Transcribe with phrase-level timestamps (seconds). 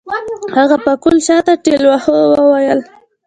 [0.57, 2.79] هغه پکول شاته ټېلوهه وويل.